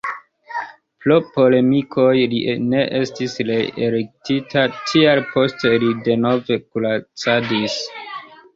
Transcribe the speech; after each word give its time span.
Pro 1.03 1.17
polemikoj 1.35 2.13
li 2.31 2.39
ne 2.71 2.79
estis 3.01 3.37
reelektita, 3.51 4.65
tial 4.81 5.23
poste 5.37 5.75
li 5.87 5.93
denove 6.11 6.61
kuracadis. 6.67 7.81